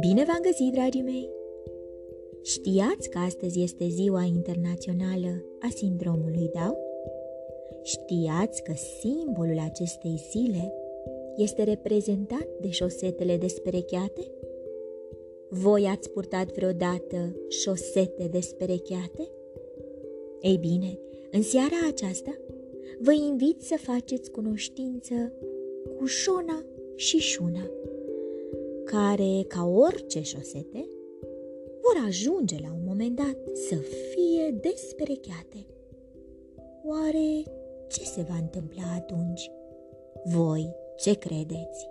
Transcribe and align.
Bine 0.00 0.24
v-am 0.24 0.40
găsit, 0.42 0.72
dragii 0.72 1.02
mei! 1.02 1.30
Știați 2.42 3.08
că 3.10 3.18
astăzi 3.18 3.62
este 3.62 3.88
ziua 3.88 4.22
internațională 4.22 5.44
a 5.60 5.68
sindromului 5.74 6.50
Down? 6.52 6.76
Știați 7.82 8.62
că 8.62 8.72
simbolul 9.00 9.58
acestei 9.58 10.20
zile 10.30 10.72
este 11.36 11.62
reprezentat 11.62 12.48
de 12.60 12.70
șosetele 12.70 13.36
desperecheate? 13.36 14.30
Voi 15.48 15.86
ați 15.86 16.10
purtat 16.10 16.52
vreodată 16.52 17.36
șosete 17.48 18.28
desperecheate? 18.30 19.28
Ei 20.40 20.56
bine, 20.56 20.98
în 21.30 21.42
seara 21.42 21.76
aceasta 21.88 22.40
vă 22.98 23.12
invit 23.12 23.62
să 23.62 23.76
faceți 23.76 24.30
cunoștință 24.30 25.32
cu 25.98 26.04
Șona 26.04 26.64
și 26.94 27.18
Șuna, 27.18 27.70
care, 28.84 29.44
ca 29.48 29.64
orice 29.64 30.22
șosete, 30.22 30.88
vor 31.82 32.04
ajunge 32.06 32.56
la 32.62 32.72
un 32.72 32.82
moment 32.86 33.16
dat 33.16 33.38
să 33.54 33.74
fie 33.74 34.58
desperecheate. 34.60 35.66
Oare 36.84 37.42
ce 37.88 38.04
se 38.04 38.26
va 38.28 38.36
întâmpla 38.40 38.82
atunci? 38.94 39.50
Voi 40.24 40.74
ce 40.96 41.14
credeți? 41.14 41.88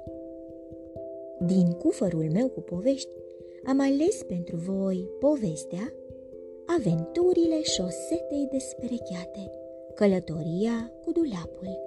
Din 1.46 1.72
cufărul 1.72 2.30
meu 2.32 2.48
cu 2.48 2.62
povești 2.62 3.10
am 3.66 3.80
ales 3.80 4.24
pentru 4.24 4.56
voi 4.56 5.10
povestea 5.20 5.94
Aventurile 6.78 7.62
șosetei 7.62 8.48
desperecheate, 8.52 9.52
călătoria 9.96 10.92
cu 11.04 11.12
dulapul, 11.12 11.80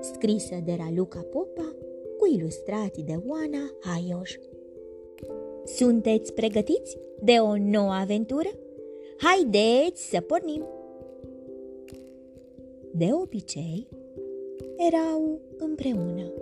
scrisă 0.00 0.54
de 0.64 0.76
Raluca 0.78 1.26
Popa 1.30 1.74
cu 2.18 2.26
ilustrații 2.34 3.02
de 3.02 3.16
Oana 3.28 3.70
Haioș. 3.80 4.36
Sunteți 5.64 6.32
pregătiți 6.32 6.98
de 7.20 7.32
o 7.32 7.56
nouă 7.56 7.92
aventură? 7.92 8.48
Haideți 9.16 10.08
să 10.08 10.20
pornim! 10.20 10.66
De 12.94 13.08
obicei, 13.22 13.88
erau 14.76 15.40
împreună. 15.58 16.32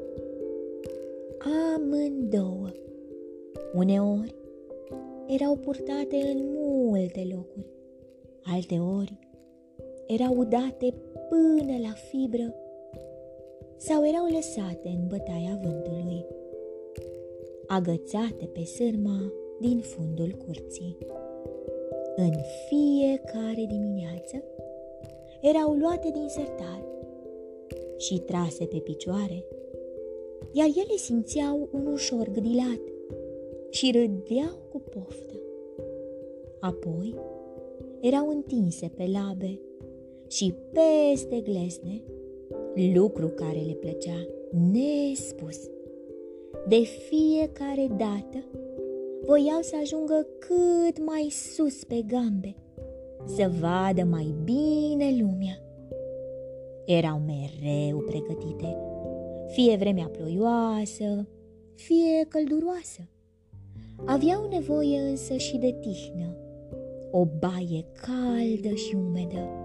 Amândouă. 1.75 2.69
Uneori 3.75 4.35
erau 5.27 5.57
purtate 5.57 6.17
în 6.17 6.53
multe 6.53 7.29
locuri, 7.35 7.67
alteori 8.43 9.30
erau 10.13 10.37
udate 10.39 10.95
până 11.29 11.79
la 11.83 11.93
fibră 12.11 12.55
sau 13.77 14.07
erau 14.07 14.27
lăsate 14.35 14.89
în 14.89 15.07
bătaia 15.07 15.61
vântului, 15.63 16.27
agățate 17.67 18.45
pe 18.53 18.65
sârma 18.65 19.33
din 19.61 19.79
fundul 19.79 20.31
curții. 20.47 20.97
În 22.17 22.33
fiecare 22.69 23.67
dimineață 23.69 24.43
erau 25.41 25.73
luate 25.73 26.11
din 26.13 26.29
sertar 26.29 26.85
și 27.97 28.19
trase 28.19 28.65
pe 28.65 28.79
picioare, 28.79 29.45
iar 30.53 30.67
ele 30.67 30.97
simțeau 30.97 31.69
un 31.73 31.87
ușor 31.87 32.29
gâdilat 32.29 32.81
și 33.71 33.91
râdeau 33.93 34.59
cu 34.73 34.81
poftă. 34.81 35.41
Apoi 36.61 37.15
erau 38.01 38.29
întinse 38.29 38.91
pe 38.97 39.11
labe 39.13 39.61
și 40.31 40.55
peste 40.73 41.41
glesne, 41.41 42.03
lucru 42.95 43.27
care 43.29 43.59
le 43.67 43.73
plăcea 43.73 44.27
nespus. 44.73 45.59
De 46.69 46.77
fiecare 46.81 47.87
dată 47.89 48.45
voiau 49.27 49.61
să 49.61 49.77
ajungă 49.81 50.27
cât 50.39 51.05
mai 51.05 51.29
sus 51.31 51.85
pe 51.85 52.05
gambe, 52.07 52.57
să 53.25 53.51
vadă 53.61 54.05
mai 54.05 54.35
bine 54.45 55.17
lumea. 55.21 55.63
Erau 56.87 57.19
mereu 57.27 57.99
pregătite, 57.99 58.77
fie 59.47 59.77
vremea 59.77 60.07
ploioasă, 60.07 61.29
fie 61.75 62.27
călduroasă. 62.29 63.09
Aveau 64.05 64.49
nevoie 64.49 64.99
însă 64.99 65.37
și 65.37 65.57
de 65.57 65.77
tihnă, 65.81 66.37
o 67.11 67.25
baie 67.25 67.85
caldă 67.93 68.75
și 68.75 68.95
umedă, 68.95 69.60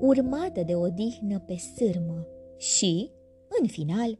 urmată 0.00 0.62
de 0.66 0.74
o 0.74 0.88
dihnă 0.88 1.40
pe 1.46 1.56
sârmă 1.56 2.26
și, 2.56 3.10
în 3.60 3.66
final, 3.66 4.18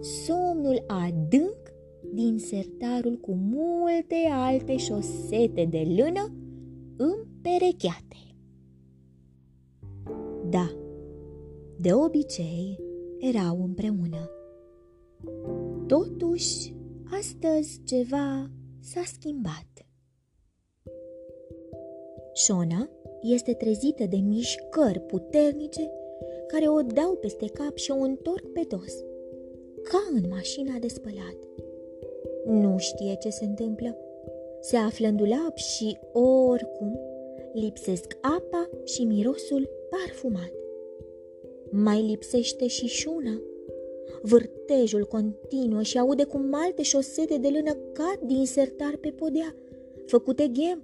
somnul 0.00 0.84
adânc 0.86 1.72
din 2.12 2.38
sertarul 2.38 3.16
cu 3.16 3.32
multe 3.32 4.28
alte 4.30 4.76
șosete 4.76 5.64
de 5.64 5.94
lână 5.96 6.34
împerecheate. 6.96 8.16
Da, 10.50 10.70
de 11.78 11.92
obicei 11.92 12.78
erau 13.18 13.62
împreună. 13.62 14.30
Totuși, 15.86 16.74
astăzi 17.18 17.80
ceva 17.84 18.50
s-a 18.80 19.02
schimbat. 19.04 19.66
Shona 22.32 22.88
este 23.22 23.52
trezită 23.52 24.04
de 24.04 24.16
mișcări 24.16 25.00
puternice 25.00 25.90
care 26.46 26.68
o 26.68 26.82
dau 26.82 27.12
peste 27.20 27.46
cap 27.46 27.76
și 27.76 27.90
o 27.90 27.98
întorc 27.98 28.46
pe 28.52 28.66
dos, 28.68 28.94
ca 29.82 29.98
în 30.14 30.28
mașina 30.28 30.78
de 30.80 30.88
spălat. 30.88 31.36
Nu 32.46 32.78
știe 32.78 33.16
ce 33.20 33.28
se 33.28 33.44
întâmplă. 33.44 33.96
Se 34.60 34.76
află 34.76 35.06
în 35.06 35.16
dulap 35.16 35.56
și, 35.56 35.98
oricum, 36.12 36.98
lipsesc 37.52 38.16
apa 38.20 38.70
și 38.84 39.04
mirosul 39.04 39.68
parfumat. 39.90 40.52
Mai 41.70 42.02
lipsește 42.02 42.66
și 42.66 42.86
șuna. 42.86 43.40
Vârtejul 44.22 45.04
continuă 45.04 45.82
și 45.82 45.98
aude 45.98 46.24
cum 46.24 46.54
alte 46.54 46.82
șosete 46.82 47.36
de 47.36 47.48
lână 47.48 47.72
cad 47.92 48.18
din 48.26 48.46
sertar 48.46 48.96
pe 49.00 49.08
podea, 49.08 49.54
făcute 50.06 50.50
ghem, 50.52 50.82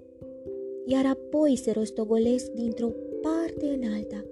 iar 0.88 1.06
apoi 1.06 1.56
se 1.56 1.70
rostogolesc 1.70 2.50
dintr-o 2.50 2.88
parte 3.22 3.66
în 3.66 3.92
alta. 3.94 4.24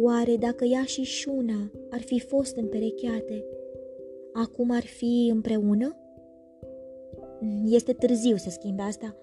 Oare 0.00 0.36
dacă 0.36 0.64
ea 0.64 0.84
și 0.84 1.02
șuna 1.02 1.70
ar 1.90 2.00
fi 2.00 2.20
fost 2.20 2.56
împerecheate, 2.56 3.44
acum 4.32 4.70
ar 4.70 4.84
fi 4.84 5.30
împreună? 5.32 5.96
Este 7.66 7.92
târziu 7.92 8.36
să 8.36 8.50
schimbe 8.50 8.82
asta. 8.82 9.16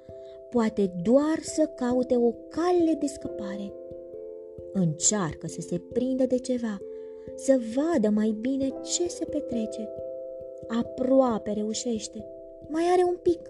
Poate 0.50 0.94
doar 1.04 1.40
să 1.42 1.66
caute 1.76 2.16
o 2.16 2.32
cale 2.32 2.98
de 3.00 3.06
scăpare. 3.06 3.74
Încearcă 4.74 5.48
să 5.48 5.62
se 5.62 5.82
prindă 5.94 6.26
de 6.26 6.38
ceva, 6.38 6.82
să 7.36 7.60
vadă 7.76 8.10
mai 8.10 8.36
bine 8.40 8.68
ce 8.84 9.08
se 9.08 9.26
petrece. 9.26 9.90
Aproape 10.68 11.52
reușește. 11.52 12.26
Mai 12.68 12.84
are 12.94 13.04
un 13.08 13.18
pic. 13.22 13.50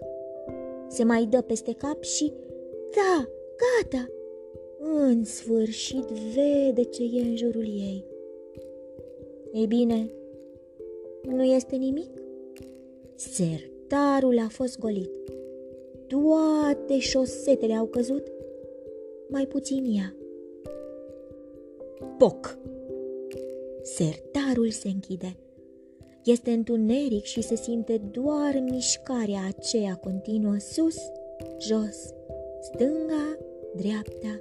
Se 0.88 1.04
mai 1.04 1.26
dă 1.26 1.40
peste 1.40 1.72
cap 1.72 2.02
și... 2.02 2.32
Da, 2.94 3.28
gata! 3.56 4.10
În 4.78 5.24
sfârșit 5.24 6.04
vede 6.04 6.82
ce 6.82 7.02
e 7.02 7.20
în 7.20 7.36
jurul 7.36 7.64
ei. 7.64 8.04
Ei 9.52 9.66
bine, 9.66 10.10
nu 11.22 11.42
este 11.42 11.76
nimic? 11.76 12.10
Sertarul 13.14 14.38
a 14.38 14.48
fost 14.48 14.78
golit. 14.78 15.10
Toate 16.06 16.98
șosetele 16.98 17.74
au 17.74 17.86
căzut, 17.86 18.32
mai 19.28 19.46
puțin 19.46 19.84
ea. 19.96 20.14
Poc! 22.18 22.58
Sertarul 23.82 24.70
se 24.70 24.88
închide. 24.88 25.36
Este 26.26 26.50
întuneric 26.50 27.24
și 27.24 27.42
se 27.42 27.56
simte 27.56 27.96
doar 28.10 28.62
mișcarea 28.70 29.40
aceea 29.48 29.94
continuă 29.94 30.56
sus, 30.58 30.96
jos, 31.58 32.14
stânga, 32.60 33.38
dreapta, 33.76 34.40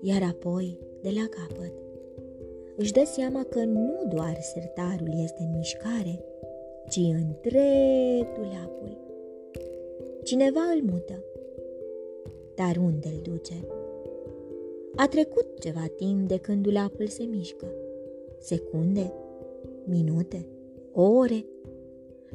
iar 0.00 0.22
apoi 0.22 0.78
de 1.02 1.08
la 1.08 1.28
capăt 1.28 1.72
își 2.76 2.92
dă 2.92 3.02
seama 3.04 3.44
că 3.44 3.64
nu 3.64 4.04
doar 4.08 4.36
sertarul 4.40 5.20
este 5.22 5.42
în 5.42 5.56
mișcare, 5.56 6.24
ci 6.88 6.96
întreg 6.96 8.34
dulapul. 8.34 8.98
Cineva 10.22 10.60
îl 10.74 10.90
mută. 10.90 11.24
Dar 12.54 12.76
unde 12.76 13.08
îl 13.08 13.32
duce? 13.32 13.66
A 14.96 15.08
trecut 15.08 15.60
ceva 15.60 15.86
timp 15.96 16.28
de 16.28 16.36
când 16.36 16.62
dulapul 16.62 17.06
se 17.06 17.22
mișcă. 17.22 17.66
Secunde? 18.38 19.12
Minute? 19.84 20.48
Ore? 20.92 21.44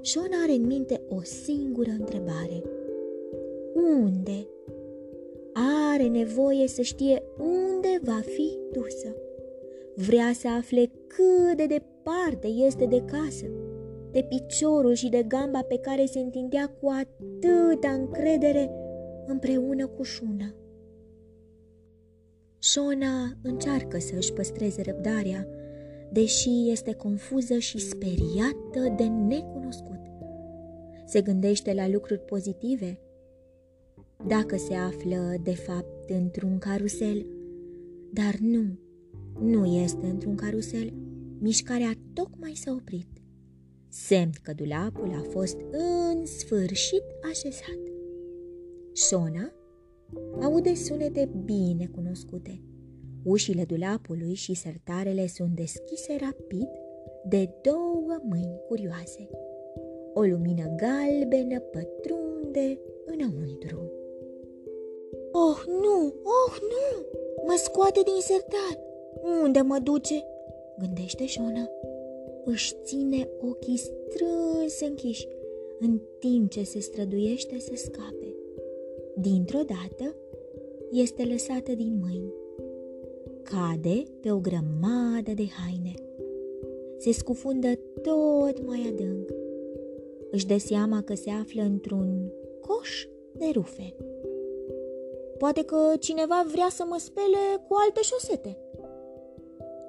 Sean 0.01 0.29
are 0.43 0.51
în 0.51 0.65
minte 0.65 1.01
o 1.09 1.21
singură 1.21 1.89
întrebare. 1.99 2.63
Unde? 3.73 4.47
Are 5.93 6.07
nevoie 6.07 6.67
să 6.67 6.81
știe 6.81 7.23
unde 7.37 7.99
va 8.03 8.19
fi 8.25 8.57
dusă 8.71 9.15
vrea 9.95 10.31
să 10.33 10.47
afle 10.47 10.91
cât 11.07 11.57
de 11.57 11.65
departe 11.65 12.47
este 12.47 12.85
de 12.85 13.03
casă, 13.05 13.45
de 14.11 14.25
piciorul 14.29 14.93
și 14.93 15.09
de 15.09 15.23
gamba 15.23 15.61
pe 15.61 15.77
care 15.77 16.05
se 16.05 16.19
întindea 16.19 16.67
cu 16.81 16.89
atâta 16.89 17.89
încredere 17.89 18.71
împreună 19.25 19.87
cu 19.87 20.03
Șuna. 20.03 20.55
Șona 22.59 23.37
încearcă 23.43 23.99
să 23.99 24.13
își 24.15 24.33
păstreze 24.33 24.81
răbdarea, 24.81 25.47
deși 26.11 26.69
este 26.71 26.93
confuză 26.93 27.57
și 27.57 27.77
speriată 27.77 28.93
de 28.95 29.03
necunoscut. 29.03 29.99
Se 31.05 31.21
gândește 31.21 31.73
la 31.73 31.87
lucruri 31.87 32.19
pozitive, 32.19 32.99
dacă 34.27 34.57
se 34.57 34.73
află, 34.73 35.35
de 35.43 35.55
fapt, 35.55 36.09
într-un 36.09 36.57
carusel, 36.57 37.25
dar 38.11 38.35
nu, 38.39 38.79
nu 39.39 39.65
este 39.65 40.05
într-un 40.05 40.35
carusel, 40.35 40.93
mișcarea 41.39 41.91
tocmai 42.13 42.53
s-a 42.55 42.71
oprit. 42.71 43.07
Semn 43.89 44.31
că 44.41 44.53
dulapul 44.53 45.11
a 45.13 45.29
fost 45.29 45.57
în 45.71 46.25
sfârșit 46.25 47.03
așezat. 47.29 47.79
Șona 48.93 49.53
aude 50.41 50.73
sunete 50.73 51.29
bine 51.45 51.85
cunoscute. 51.85 52.61
Ușile 53.25 53.63
dulapului 53.63 54.33
și 54.33 54.53
sertarele 54.53 55.27
sunt 55.27 55.49
deschise 55.55 56.15
rapid 56.19 56.69
de 57.27 57.49
două 57.61 58.19
mâini 58.23 58.61
curioase. 58.67 59.29
O 60.13 60.21
lumină 60.21 60.75
galbenă 60.75 61.59
pătrunde 61.59 62.79
înăuntru. 63.05 63.91
Oh, 65.31 65.63
nu! 65.67 66.13
Oh, 66.23 66.57
nu! 66.61 67.05
Mă 67.45 67.53
scoate 67.63 68.01
din 68.03 68.21
sertar! 68.21 68.79
Unde 69.43 69.61
mă 69.61 69.79
duce? 69.79 70.23
Gândește 70.79 71.25
Șona. 71.25 71.69
Își 72.43 72.73
ține 72.83 73.29
ochii 73.41 73.77
strâns 73.77 74.79
închiși, 74.81 75.27
în 75.79 76.01
timp 76.19 76.49
ce 76.49 76.63
se 76.63 76.79
străduiește 76.79 77.59
să 77.59 77.71
scape. 77.75 78.35
Dintr-o 79.15 79.59
dată, 79.59 80.15
este 80.91 81.23
lăsată 81.23 81.73
din 81.73 81.99
mâini. 82.01 82.33
Cade 83.49 84.03
pe 84.21 84.31
o 84.31 84.39
grămadă 84.39 85.31
de 85.35 85.47
haine. 85.57 85.93
Se 86.97 87.11
scufundă 87.11 87.67
tot 88.01 88.65
mai 88.65 88.85
adânc. 88.87 89.29
Își 90.31 90.45
dă 90.45 90.57
seama 90.57 91.01
că 91.01 91.15
se 91.15 91.29
află 91.29 91.61
într-un 91.61 92.31
coș 92.61 93.07
de 93.31 93.45
rufe. 93.53 93.95
Poate 95.37 95.63
că 95.63 95.77
cineva 95.99 96.45
vrea 96.51 96.67
să 96.69 96.83
mă 96.87 96.95
spele 96.99 97.43
cu 97.67 97.75
alte 97.85 97.99
șosete. 98.01 98.57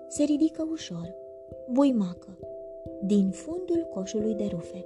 Se 0.08 0.22
ridică 0.22 0.68
ușor, 0.70 1.14
buimacă, 1.72 2.38
din 3.02 3.30
fundul 3.30 3.88
coșului 3.94 4.34
de 4.34 4.48
rufe. 4.50 4.84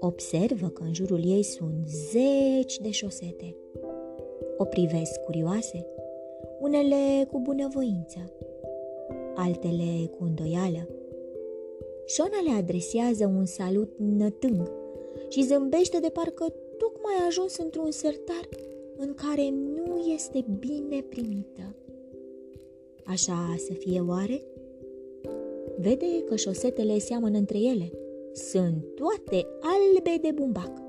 Observă 0.00 0.68
că 0.68 0.82
în 0.82 0.94
jurul 0.94 1.24
ei 1.24 1.42
sunt 1.42 1.88
zeci 2.10 2.78
de 2.78 2.90
șosete. 2.90 3.56
O 4.56 4.64
privesc 4.64 5.20
curioase, 5.20 5.86
unele 6.64 7.28
cu 7.30 7.40
bunăvoință, 7.40 8.32
altele 9.34 10.10
cu 10.18 10.24
îndoială. 10.24 10.88
Șona 12.06 12.40
le 12.44 12.50
adresează 12.58 13.26
un 13.26 13.44
salut 13.44 13.92
nătâng 13.98 14.70
și 15.28 15.42
zâmbește 15.42 15.98
de 15.98 16.08
parcă 16.08 16.44
tocmai 16.78 17.14
a 17.20 17.26
ajuns 17.26 17.56
într-un 17.56 17.90
sertar 17.90 18.48
în 18.96 19.14
care 19.14 19.50
nu 19.50 20.12
este 20.14 20.44
bine 20.58 21.02
primită. 21.08 21.74
Așa 23.04 23.54
să 23.56 23.72
fie 23.72 24.00
oare? 24.00 24.42
Vede 25.78 26.22
că 26.26 26.36
șosetele 26.36 26.98
seamănă 26.98 27.38
între 27.38 27.58
ele. 27.58 27.92
Sunt 28.32 28.84
toate 28.94 29.46
albe 29.60 30.18
de 30.22 30.30
bumbac. 30.34 30.82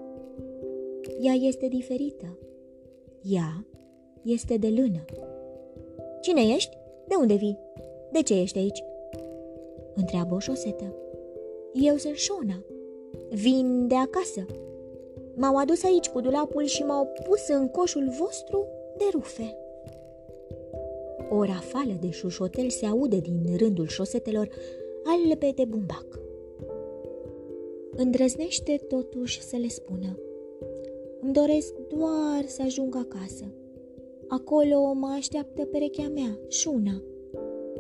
Ea 1.22 1.34
este 1.34 1.68
diferită. 1.68 2.38
Ea 3.22 3.66
este 4.22 4.58
de 4.58 4.68
lână. 4.68 5.06
Cine 6.26 6.42
ești? 6.42 6.78
De 7.08 7.16
unde 7.20 7.34
vii? 7.34 7.60
De 8.12 8.22
ce 8.22 8.40
ești 8.42 8.58
aici? 8.58 8.84
Întreabă 9.96 10.36
o 10.36 10.40
șosetă. 10.40 10.96
Eu 11.74 11.96
sunt 11.96 12.16
Șona. 12.16 12.64
Vin 13.30 13.88
de 13.88 13.96
acasă. 13.96 14.46
M-au 15.36 15.56
adus 15.58 15.84
aici 15.84 16.10
cu 16.10 16.22
dulapul 16.22 16.64
și 16.64 16.84
m-au 16.84 17.08
pus 17.24 17.48
în 17.48 17.68
coșul 17.68 18.10
vostru 18.10 18.68
de 18.98 19.04
rufe. 19.12 19.58
O 21.30 21.44
rafală 21.44 21.94
de 22.02 22.10
șușotel 22.10 22.70
se 22.70 22.86
aude 22.86 23.20
din 23.20 23.58
rândul 23.58 23.88
șosetelor 23.88 24.50
albe 25.04 25.52
de 25.56 25.66
bumbac. 25.66 26.20
Îndrăznește 27.96 28.76
totuși 28.88 29.42
să 29.42 29.56
le 29.56 29.68
spună. 29.68 30.20
Îmi 31.22 31.34
doresc 31.34 31.74
doar 31.74 32.44
să 32.46 32.62
ajung 32.62 32.96
acasă. 32.96 33.46
Acolo 34.28 34.94
mă 34.94 35.14
așteaptă 35.18 35.66
perechea 35.66 36.08
mea, 36.14 36.40
Șuna. 36.48 37.04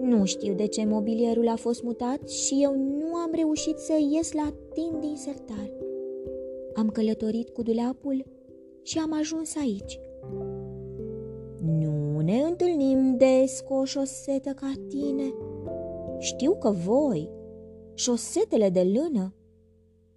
Nu 0.01 0.25
știu 0.25 0.53
de 0.53 0.65
ce 0.65 0.85
mobilierul 0.85 1.47
a 1.47 1.55
fost 1.55 1.83
mutat 1.83 2.29
și 2.29 2.59
eu 2.61 2.75
nu 2.75 3.15
am 3.15 3.31
reușit 3.35 3.77
să 3.77 3.93
ies 4.11 4.31
la 4.33 4.53
timp 4.73 4.99
din 4.99 5.15
sertar. 5.15 5.71
Am 6.73 6.89
călătorit 6.89 7.49
cu 7.49 7.61
dulapul 7.61 8.25
și 8.81 8.99
am 8.99 9.13
ajuns 9.19 9.55
aici. 9.55 9.99
Nu 11.79 12.19
ne 12.19 12.41
întâlnim 12.41 13.17
des 13.17 13.61
cu 13.67 13.73
o 13.73 13.83
șosetă 13.83 14.49
ca 14.49 14.71
tine. 14.87 15.33
Știu 16.19 16.55
că 16.55 16.69
voi, 16.85 17.29
șosetele 17.93 18.69
de 18.69 18.91
lână, 18.93 19.33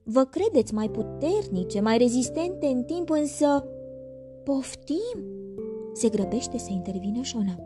vă 0.03 0.25
credeți 0.25 0.75
mai 0.75 0.91
puternice, 0.91 1.81
mai 1.81 1.99
rezistente 1.99 2.67
în 2.67 2.83
timp, 2.83 3.11
însă... 3.11 3.67
Poftim? 4.45 5.38
Se 5.99 6.09
grăbește 6.09 6.59
să 6.59 6.69
intervină 6.71 7.23
Șona. 7.23 7.59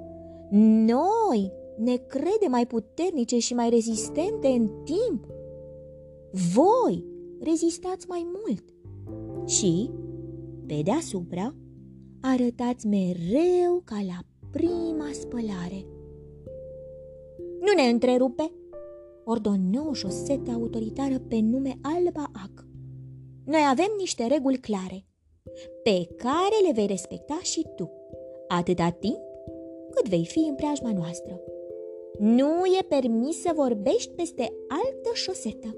Noi 0.50 1.52
ne 1.76 1.96
crede 1.96 2.46
mai 2.48 2.66
puternice 2.66 3.38
și 3.38 3.54
mai 3.54 3.70
rezistente 3.70 4.48
în 4.48 4.70
timp. 4.84 5.26
Voi 6.54 7.04
rezistați 7.40 8.08
mai 8.08 8.26
mult 8.26 8.64
și, 9.48 9.90
pe 10.66 10.80
deasupra, 10.84 11.54
arătați 12.20 12.86
mereu 12.86 13.82
ca 13.84 13.96
la 14.06 14.18
prima 14.50 15.08
spălare. 15.12 15.86
Nu 17.60 17.72
ne 17.76 17.82
întrerupe, 17.82 18.52
ordonă 19.24 19.86
o 19.88 19.92
șosetă 19.92 20.50
autoritară 20.50 21.18
pe 21.18 21.38
nume 21.40 21.78
Alba 21.82 22.30
Ac. 22.44 22.66
Noi 23.44 23.60
avem 23.70 23.90
niște 23.98 24.26
reguli 24.26 24.58
clare, 24.58 25.06
pe 25.82 26.08
care 26.16 26.66
le 26.66 26.72
vei 26.74 26.86
respecta 26.86 27.38
și 27.42 27.66
tu, 27.76 27.90
atâta 28.56 28.96
timp 29.00 29.20
cât 29.90 30.08
vei 30.08 30.24
fi 30.24 30.38
în 30.48 30.54
preajma 30.54 30.92
noastră. 30.92 31.40
Nu 32.18 32.64
e 32.78 32.84
permis 32.88 33.40
să 33.40 33.50
vorbești 33.54 34.10
peste 34.14 34.52
altă 34.68 35.10
șosetă. 35.12 35.76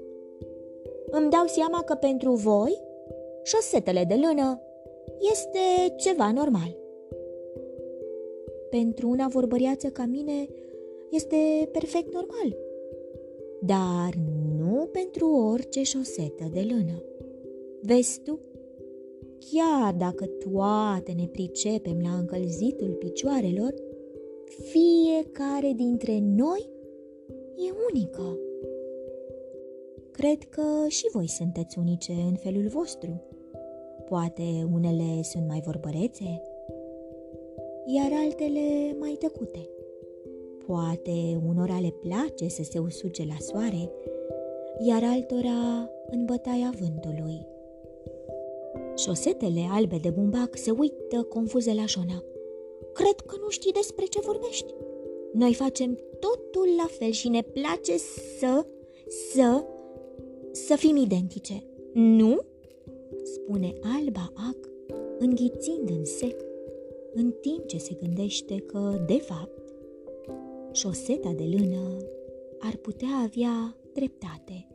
Îmi 1.09 1.29
dau 1.29 1.45
seama 1.45 1.83
că 1.83 1.93
pentru 1.93 2.31
voi 2.31 2.81
șosetele 3.43 4.03
de 4.07 4.15
lână 4.15 4.61
este 5.19 5.93
ceva 5.95 6.31
normal. 6.31 6.77
Pentru 8.69 9.09
una 9.09 9.27
vorbăriață 9.27 9.87
ca 9.87 10.05
mine 10.05 10.47
este 11.11 11.69
perfect 11.71 12.13
normal, 12.13 12.57
dar 13.61 14.13
nu 14.57 14.89
pentru 14.91 15.29
orice 15.29 15.83
șosetă 15.83 16.43
de 16.53 16.67
lână. 16.69 17.03
Vezi 17.81 18.21
tu? 18.23 18.39
Chiar 19.39 19.93
dacă 19.93 20.25
toate 20.25 21.11
ne 21.11 21.27
pricepem 21.27 21.99
la 22.01 22.17
încălzitul 22.17 22.89
picioarelor, 22.89 23.73
fiecare 24.45 25.73
dintre 25.75 26.19
noi 26.21 26.69
e 27.55 27.71
unică. 27.91 28.37
Cred 30.11 30.43
că 30.43 30.87
și 30.87 31.09
voi 31.11 31.27
sunteți 31.27 31.79
unice 31.79 32.11
în 32.11 32.35
felul 32.35 32.67
vostru. 32.67 33.21
Poate 34.05 34.67
unele 34.73 35.21
sunt 35.21 35.47
mai 35.47 35.61
vorbărețe, 35.65 36.41
iar 37.85 38.11
altele 38.25 38.95
mai 38.99 39.15
tăcute. 39.19 39.69
Poate 40.65 41.41
unora 41.47 41.79
le 41.79 41.93
place 42.01 42.47
să 42.47 42.63
se 42.63 42.79
usuce 42.79 43.25
la 43.25 43.35
soare, 43.39 43.91
iar 44.79 45.03
altora 45.03 45.89
în 46.09 46.25
bătaia 46.25 46.73
vântului. 46.79 47.53
Șosetele 48.95 49.67
albe 49.69 49.97
de 49.97 50.09
bumbac 50.09 50.57
se 50.57 50.71
uită 50.71 51.23
confuze 51.23 51.73
la 51.73 51.85
Jona. 51.85 52.23
Cred 52.93 53.19
că 53.25 53.35
nu 53.41 53.49
știi 53.49 53.71
despre 53.71 54.05
ce 54.05 54.19
vorbești. 54.19 54.73
Noi 55.33 55.53
facem 55.53 55.99
totul 56.19 56.67
la 56.77 56.87
fel 56.89 57.11
și 57.11 57.29
ne 57.29 57.41
place 57.41 57.97
să, 58.39 58.65
să, 59.33 59.65
să 60.51 60.75
fim 60.75 60.95
identice. 60.95 61.63
Nu? 61.93 62.39
spune 63.23 63.73
alba 63.97 64.33
ac, 64.49 64.69
înghițind 65.19 65.89
în 65.89 66.05
sec, 66.05 66.41
în 67.13 67.31
timp 67.41 67.65
ce 67.65 67.77
se 67.77 67.97
gândește 68.01 68.55
că, 68.55 69.03
de 69.05 69.17
fapt, 69.17 69.73
șoseta 70.71 71.31
de 71.31 71.43
lână 71.43 71.97
ar 72.59 72.75
putea 72.75 73.07
avea 73.23 73.77
dreptate. 73.93 74.67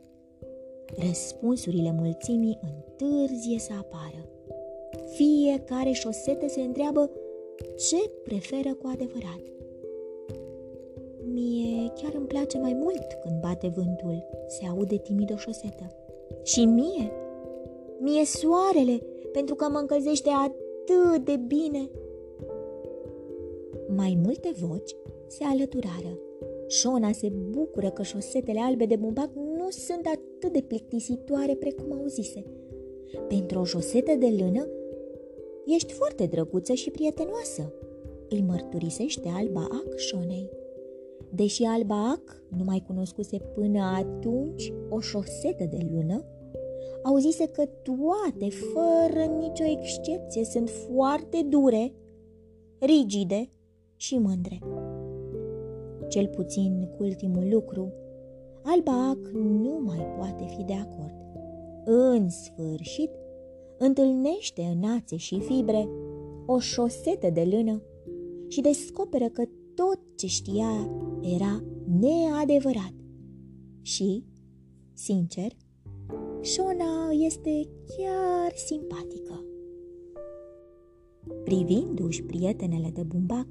Răspunsurile 0.95 1.95
mulțimii 1.99 2.59
întârzie 2.61 3.59
să 3.59 3.71
apară. 3.79 4.29
Fiecare 5.13 5.91
șosetă 5.91 6.47
se 6.47 6.61
întreabă 6.61 7.11
ce 7.77 8.09
preferă 8.23 8.73
cu 8.73 8.87
adevărat. 8.93 9.41
Mie 11.33 11.91
chiar 12.01 12.13
îmi 12.15 12.27
place 12.27 12.57
mai 12.57 12.73
mult 12.73 13.07
când 13.23 13.41
bate 13.41 13.67
vântul, 13.67 14.23
se 14.47 14.67
aude 14.67 14.97
timid 14.97 15.31
o 15.31 15.35
șosetă. 15.35 15.95
Și 16.43 16.65
mie? 16.65 17.11
Mie 17.99 18.25
soarele, 18.25 19.03
pentru 19.31 19.55
că 19.55 19.69
mă 19.69 19.77
încălzește 19.77 20.29
atât 20.29 21.25
de 21.25 21.35
bine. 21.35 21.89
Mai 23.95 24.19
multe 24.23 24.51
voci 24.59 24.95
se 25.27 25.43
alăturară. 25.43 26.19
Șona 26.67 27.11
se 27.11 27.29
bucură 27.29 27.89
că 27.89 28.03
șosetele 28.03 28.59
albe 28.59 28.85
de 28.85 28.95
bumbac 28.95 29.29
nu 29.33 29.50
sunt 29.71 30.05
atât 30.05 30.53
de 30.53 30.61
plictisitoare 30.61 31.55
precum 31.55 31.91
auzise. 31.91 32.43
Pentru 33.27 33.59
o 33.59 33.63
șosetă 33.63 34.15
de 34.15 34.35
lână, 34.39 34.67
ești 35.65 35.93
foarte 35.93 36.25
drăguță 36.25 36.73
și 36.73 36.91
prietenoasă, 36.91 37.73
îi 38.29 38.41
mărturisește 38.41 39.29
Alba 39.29 39.61
Ac 39.61 39.97
Șonei. 39.97 40.49
Deși 41.33 41.63
Alba 41.63 42.09
Ac 42.09 42.43
nu 42.57 42.63
mai 42.63 42.83
cunoscuse 42.87 43.37
până 43.37 43.79
atunci 43.79 44.73
o 44.89 44.99
șosetă 44.99 45.63
de 45.69 45.87
lână, 45.91 46.25
auzise 47.03 47.47
că 47.47 47.65
toate, 47.65 48.49
fără 48.49 49.23
nicio 49.39 49.63
excepție, 49.63 50.43
sunt 50.43 50.69
foarte 50.69 51.45
dure, 51.49 51.93
rigide 52.79 53.49
și 53.95 54.17
mândre. 54.17 54.59
Cel 56.07 56.27
puțin 56.27 56.89
cu 56.97 57.03
ultimul 57.03 57.47
lucru, 57.49 57.93
Alba 58.63 59.09
Ac 59.09 59.27
nu 59.33 59.81
mai 59.85 60.05
poate 60.17 60.43
fi 60.55 60.63
de 60.63 60.73
acord. 60.73 61.13
În 61.85 62.29
sfârșit, 62.29 63.09
întâlnește 63.77 64.61
în 64.61 64.89
ațe 64.89 65.15
și 65.15 65.39
fibre 65.39 65.89
o 66.45 66.59
șosetă 66.59 67.29
de 67.29 67.43
lână 67.43 67.81
și 68.47 68.61
descoperă 68.61 69.25
că 69.25 69.43
tot 69.75 69.99
ce 70.15 70.27
știa 70.27 70.89
era 71.21 71.63
neadevărat. 71.99 72.93
Și, 73.81 74.25
sincer, 74.93 75.51
Shona 76.41 77.09
este 77.11 77.69
chiar 77.85 78.51
simpatică. 78.55 79.45
Privindu-și 81.43 82.23
prietenele 82.23 82.89
de 82.93 83.03
bumbac, 83.03 83.47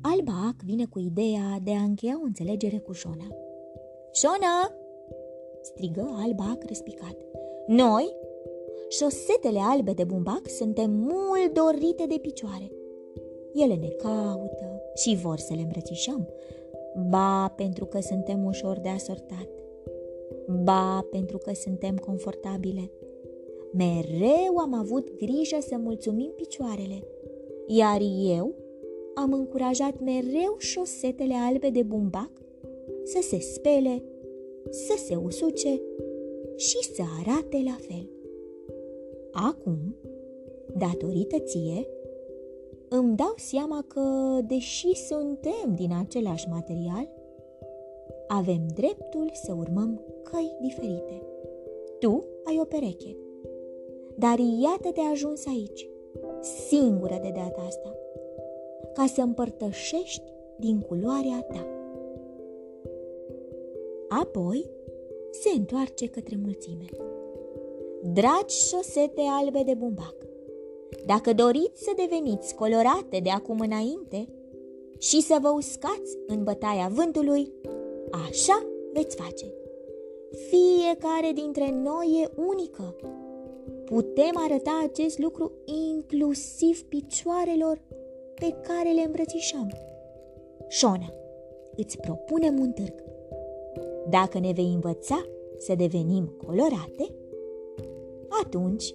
Alba 0.00 0.56
vine 0.64 0.86
cu 0.86 0.98
ideea 0.98 1.60
de 1.62 1.74
a 1.74 1.82
încheia 1.82 2.18
o 2.22 2.24
înțelegere 2.24 2.78
cu 2.78 2.92
Shona. 2.92 3.45
Shona! 4.20 4.74
strigă 5.62 6.16
Alba 6.24 6.58
răspicat. 6.66 7.16
Noi, 7.66 8.16
șosetele 8.88 9.58
albe 9.62 9.92
de 9.92 10.04
bumbac, 10.04 10.48
suntem 10.48 10.90
mult 10.90 11.52
dorite 11.52 12.06
de 12.08 12.18
picioare. 12.20 12.70
Ele 13.54 13.74
ne 13.74 13.88
caută 13.88 14.82
și 14.94 15.16
vor 15.16 15.38
să 15.38 15.54
le 15.54 15.60
îmbrățișăm, 15.60 16.28
ba 17.08 17.48
pentru 17.56 17.84
că 17.84 18.00
suntem 18.00 18.44
ușor 18.44 18.78
de 18.78 18.88
asortat, 18.88 19.48
ba 20.62 21.06
pentru 21.10 21.38
că 21.38 21.54
suntem 21.54 21.96
confortabile. 21.96 22.90
Mereu 23.72 24.56
am 24.58 24.74
avut 24.74 25.16
grijă 25.16 25.56
să 25.60 25.76
mulțumim 25.78 26.32
picioarele, 26.36 27.06
iar 27.66 28.00
eu 28.28 28.54
am 29.14 29.32
încurajat 29.32 30.00
mereu 30.00 30.54
șosetele 30.58 31.34
albe 31.34 31.68
de 31.68 31.82
bumbac 31.82 32.30
să 33.06 33.18
se 33.22 33.38
spele, 33.38 34.02
să 34.70 34.94
se 34.96 35.16
usuce 35.16 35.80
și 36.56 36.84
să 36.94 37.02
arate 37.20 37.62
la 37.64 37.76
fel. 37.80 38.10
Acum, 39.32 39.78
datorită 40.76 41.38
ție, 41.38 41.86
îmi 42.88 43.16
dau 43.16 43.34
seama 43.36 43.84
că, 43.88 44.38
deși 44.46 44.94
suntem 44.94 45.74
din 45.74 45.90
același 46.00 46.48
material, 46.48 47.08
avem 48.26 48.66
dreptul 48.74 49.30
să 49.32 49.54
urmăm 49.58 50.00
căi 50.22 50.56
diferite. 50.60 51.22
Tu 51.98 52.24
ai 52.44 52.58
o 52.60 52.64
pereche, 52.64 53.16
dar 54.14 54.38
iată-te 54.38 55.00
ajuns 55.00 55.46
aici, 55.46 55.88
singură 56.68 57.18
de 57.22 57.30
data 57.34 57.62
asta, 57.66 57.94
ca 58.92 59.06
să 59.06 59.20
împărtășești 59.20 60.32
din 60.56 60.80
culoarea 60.80 61.46
ta. 61.48 61.75
Apoi 64.08 64.70
se 65.30 65.48
întoarce 65.56 66.06
către 66.06 66.38
mulțime. 66.44 66.84
Dragi 68.02 68.66
șosete 68.68 69.20
albe 69.40 69.62
de 69.66 69.74
bumbac, 69.74 70.16
dacă 71.06 71.32
doriți 71.32 71.82
să 71.82 71.90
deveniți 71.96 72.54
colorate 72.54 73.20
de 73.22 73.30
acum 73.30 73.58
înainte 73.60 74.28
și 74.98 75.20
să 75.20 75.38
vă 75.40 75.48
uscați 75.48 76.18
în 76.26 76.44
bătaia 76.44 76.90
vântului, 76.92 77.52
așa 78.10 78.66
veți 78.92 79.16
face. 79.16 79.54
Fiecare 80.48 81.32
dintre 81.34 81.70
noi 81.70 82.22
e 82.22 82.40
unică. 82.48 82.96
Putem 83.84 84.32
arăta 84.34 84.80
acest 84.84 85.18
lucru 85.18 85.52
inclusiv 85.64 86.84
picioarelor 86.84 87.80
pe 88.34 88.56
care 88.62 88.92
le 88.92 89.00
îmbrățișăm. 89.00 89.70
Șona, 90.68 91.12
îți 91.76 91.96
propunem 92.00 92.58
un 92.58 92.72
târg. 92.72 93.14
Dacă 94.10 94.38
ne 94.38 94.52
vei 94.52 94.72
învăța 94.74 95.26
să 95.58 95.74
devenim 95.74 96.32
colorate, 96.46 97.14
atunci 98.44 98.94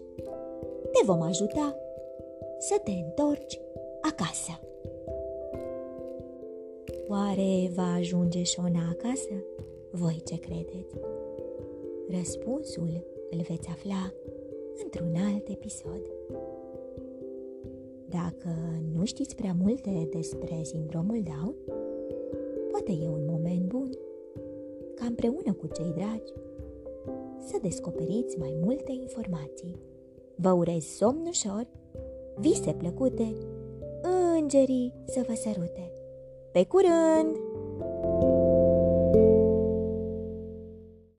te 0.91 1.05
vom 1.05 1.21
ajuta 1.21 1.75
să 2.59 2.81
te 2.83 2.91
întorci 2.91 3.59
acasă. 4.01 4.59
Oare 7.07 7.71
va 7.75 7.93
ajunge 7.93 8.43
Șona 8.43 8.89
acasă? 8.89 9.43
Voi 9.91 10.21
ce 10.25 10.39
credeți? 10.39 10.95
Răspunsul 12.09 13.05
îl 13.29 13.41
veți 13.47 13.69
afla 13.69 14.13
într-un 14.83 15.15
alt 15.33 15.47
episod. 15.47 16.01
Dacă 18.09 18.55
nu 18.95 19.05
știți 19.05 19.35
prea 19.35 19.55
multe 19.61 20.07
despre 20.11 20.59
sindromul 20.63 21.21
Down, 21.23 21.55
poate 22.71 22.91
e 22.91 23.07
un 23.07 23.25
moment 23.25 23.61
bun 23.61 23.89
ca 25.01 25.07
împreună 25.07 25.53
cu 25.53 25.67
cei 25.67 25.91
dragi 25.95 26.31
să 27.45 27.57
descoperiți 27.61 28.37
mai 28.37 28.57
multe 28.63 28.91
informații. 28.91 29.79
Vă 30.35 30.51
urez 30.51 30.83
somn 30.83 31.25
ușor, 31.27 31.67
vise 32.37 32.73
plăcute, 32.73 33.35
îngerii 34.35 34.93
să 35.05 35.23
vă 35.27 35.33
sărute. 35.33 35.91
Pe 36.51 36.65
curând! 36.65 37.50